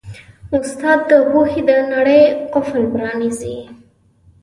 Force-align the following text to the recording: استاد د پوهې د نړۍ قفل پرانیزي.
استاد 0.57 0.99
د 1.09 1.11
پوهې 1.29 1.61
د 1.69 1.71
نړۍ 1.93 2.23
قفل 2.53 2.81
پرانیزي. 2.93 3.57